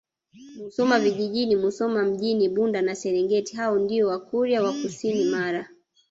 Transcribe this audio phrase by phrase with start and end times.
[0.61, 5.69] Musoma Vijjini Musoma Mjini Bunda na Serengati hao ndio Wakurya wa kusini Mara